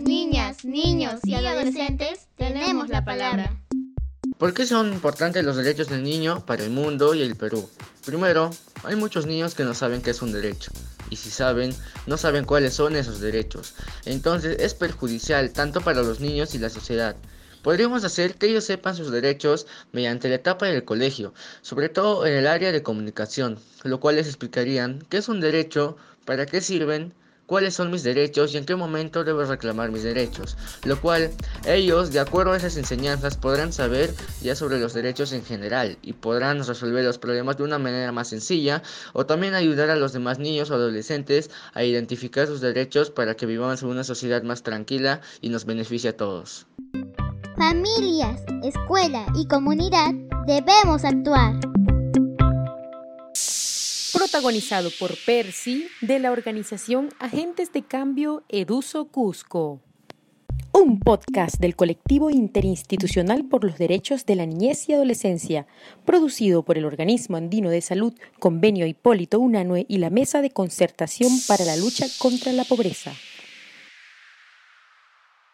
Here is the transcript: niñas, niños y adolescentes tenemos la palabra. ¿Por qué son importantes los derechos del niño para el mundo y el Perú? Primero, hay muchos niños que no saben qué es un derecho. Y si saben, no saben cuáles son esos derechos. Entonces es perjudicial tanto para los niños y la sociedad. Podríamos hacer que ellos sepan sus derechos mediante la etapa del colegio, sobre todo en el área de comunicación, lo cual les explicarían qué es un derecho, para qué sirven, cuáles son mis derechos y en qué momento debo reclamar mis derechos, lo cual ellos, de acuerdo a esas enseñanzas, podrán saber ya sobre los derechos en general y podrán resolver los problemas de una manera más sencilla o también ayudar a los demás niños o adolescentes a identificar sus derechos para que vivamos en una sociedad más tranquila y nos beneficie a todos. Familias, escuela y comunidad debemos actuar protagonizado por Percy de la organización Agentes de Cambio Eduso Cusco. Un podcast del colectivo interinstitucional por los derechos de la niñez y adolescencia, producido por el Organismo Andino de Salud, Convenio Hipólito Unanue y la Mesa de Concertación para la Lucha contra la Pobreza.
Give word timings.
niñas, 0.00 0.64
niños 0.64 1.20
y 1.24 1.34
adolescentes 1.34 2.28
tenemos 2.36 2.88
la 2.88 3.04
palabra. 3.04 3.56
¿Por 4.38 4.52
qué 4.52 4.66
son 4.66 4.92
importantes 4.92 5.44
los 5.44 5.56
derechos 5.56 5.88
del 5.88 6.02
niño 6.02 6.44
para 6.44 6.64
el 6.64 6.70
mundo 6.70 7.14
y 7.14 7.22
el 7.22 7.36
Perú? 7.36 7.68
Primero, 8.04 8.50
hay 8.84 8.94
muchos 8.94 9.26
niños 9.26 9.54
que 9.54 9.64
no 9.64 9.72
saben 9.72 10.02
qué 10.02 10.10
es 10.10 10.20
un 10.20 10.32
derecho. 10.32 10.70
Y 11.08 11.16
si 11.16 11.30
saben, 11.30 11.74
no 12.06 12.18
saben 12.18 12.44
cuáles 12.44 12.74
son 12.74 12.96
esos 12.96 13.20
derechos. 13.20 13.74
Entonces 14.04 14.58
es 14.60 14.74
perjudicial 14.74 15.52
tanto 15.52 15.80
para 15.80 16.02
los 16.02 16.20
niños 16.20 16.54
y 16.54 16.58
la 16.58 16.68
sociedad. 16.68 17.16
Podríamos 17.62 18.04
hacer 18.04 18.34
que 18.34 18.46
ellos 18.46 18.64
sepan 18.64 18.94
sus 18.94 19.10
derechos 19.10 19.66
mediante 19.92 20.28
la 20.28 20.36
etapa 20.36 20.66
del 20.66 20.84
colegio, 20.84 21.32
sobre 21.62 21.88
todo 21.88 22.26
en 22.26 22.34
el 22.34 22.46
área 22.46 22.70
de 22.70 22.82
comunicación, 22.82 23.58
lo 23.82 23.98
cual 23.98 24.16
les 24.16 24.26
explicarían 24.26 25.04
qué 25.08 25.16
es 25.16 25.28
un 25.28 25.40
derecho, 25.40 25.96
para 26.24 26.46
qué 26.46 26.60
sirven, 26.60 27.14
cuáles 27.46 27.74
son 27.74 27.90
mis 27.90 28.02
derechos 28.02 28.52
y 28.52 28.58
en 28.58 28.66
qué 28.66 28.76
momento 28.76 29.24
debo 29.24 29.44
reclamar 29.44 29.90
mis 29.90 30.02
derechos, 30.02 30.56
lo 30.84 31.00
cual 31.00 31.30
ellos, 31.66 32.12
de 32.12 32.20
acuerdo 32.20 32.52
a 32.52 32.56
esas 32.56 32.76
enseñanzas, 32.76 33.36
podrán 33.36 33.72
saber 33.72 34.12
ya 34.42 34.54
sobre 34.54 34.78
los 34.78 34.94
derechos 34.94 35.32
en 35.32 35.44
general 35.44 35.98
y 36.02 36.12
podrán 36.12 36.64
resolver 36.64 37.04
los 37.04 37.18
problemas 37.18 37.56
de 37.56 37.64
una 37.64 37.78
manera 37.78 38.12
más 38.12 38.28
sencilla 38.28 38.82
o 39.12 39.26
también 39.26 39.54
ayudar 39.54 39.90
a 39.90 39.96
los 39.96 40.12
demás 40.12 40.38
niños 40.38 40.70
o 40.70 40.74
adolescentes 40.74 41.50
a 41.74 41.84
identificar 41.84 42.46
sus 42.46 42.60
derechos 42.60 43.10
para 43.10 43.34
que 43.34 43.46
vivamos 43.46 43.82
en 43.82 43.88
una 43.88 44.04
sociedad 44.04 44.42
más 44.42 44.62
tranquila 44.62 45.20
y 45.40 45.48
nos 45.48 45.64
beneficie 45.64 46.10
a 46.10 46.16
todos. 46.16 46.66
Familias, 47.56 48.42
escuela 48.62 49.26
y 49.34 49.46
comunidad 49.46 50.12
debemos 50.46 51.04
actuar 51.04 51.54
protagonizado 54.12 54.90
por 54.98 55.16
Percy 55.24 55.86
de 56.00 56.18
la 56.18 56.32
organización 56.32 57.08
Agentes 57.18 57.72
de 57.72 57.82
Cambio 57.82 58.44
Eduso 58.48 59.06
Cusco. 59.06 59.80
Un 60.72 61.00
podcast 61.00 61.56
del 61.58 61.74
colectivo 61.74 62.30
interinstitucional 62.30 63.46
por 63.46 63.64
los 63.64 63.78
derechos 63.78 64.26
de 64.26 64.36
la 64.36 64.44
niñez 64.44 64.88
y 64.88 64.92
adolescencia, 64.92 65.66
producido 66.04 66.62
por 66.62 66.76
el 66.76 66.84
Organismo 66.84 67.36
Andino 67.36 67.70
de 67.70 67.80
Salud, 67.80 68.12
Convenio 68.38 68.86
Hipólito 68.86 69.40
Unanue 69.40 69.86
y 69.88 69.98
la 69.98 70.10
Mesa 70.10 70.42
de 70.42 70.50
Concertación 70.50 71.32
para 71.48 71.64
la 71.64 71.76
Lucha 71.76 72.06
contra 72.18 72.52
la 72.52 72.64
Pobreza. 72.64 73.12